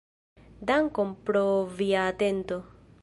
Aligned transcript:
Dankon 0.69 1.13
pro 1.27 1.43
via 1.81 2.07
atento. 2.15 2.59